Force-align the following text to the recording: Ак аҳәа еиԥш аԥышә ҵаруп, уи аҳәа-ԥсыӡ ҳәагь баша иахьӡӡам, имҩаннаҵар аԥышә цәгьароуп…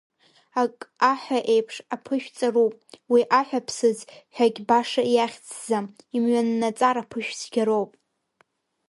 Ак 0.63 0.77
аҳәа 1.11 1.39
еиԥш 1.53 1.75
аԥышә 1.95 2.29
ҵаруп, 2.37 2.73
уи 3.11 3.21
аҳәа-ԥсыӡ 3.39 3.99
ҳәагь 4.35 4.59
баша 4.67 5.03
иахьӡӡам, 5.15 5.85
имҩаннаҵар 6.15 6.95
аԥышә 7.01 7.33
цәгьароуп… 7.39 7.91